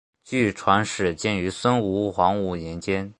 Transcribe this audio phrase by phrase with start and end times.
[0.23, 3.07] 据传始建于孙吴黄武年间。